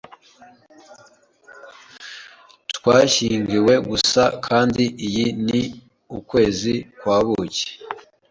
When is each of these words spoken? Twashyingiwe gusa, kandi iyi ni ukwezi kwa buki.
Twashyingiwe 2.75 3.73
gusa, 3.89 4.23
kandi 4.45 4.83
iyi 5.07 5.25
ni 5.45 5.61
ukwezi 6.17 6.73
kwa 6.99 7.17
buki. 7.25 7.67